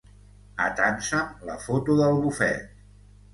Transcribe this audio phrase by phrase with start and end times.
[0.67, 2.83] Atansa'm la foto del bufet.